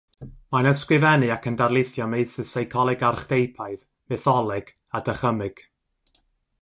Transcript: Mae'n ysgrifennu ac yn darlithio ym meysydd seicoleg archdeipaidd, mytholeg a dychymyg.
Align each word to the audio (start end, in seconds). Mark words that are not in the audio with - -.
Mae'n 0.53 0.67
ysgrifennu 0.69 1.27
ac 1.33 1.43
yn 1.51 1.59
darlithio 1.59 2.07
ym 2.07 2.11
meysydd 2.15 2.49
seicoleg 2.53 3.03
archdeipaidd, 3.11 3.85
mytholeg 4.15 4.73
a 5.01 5.07
dychymyg. 5.11 5.63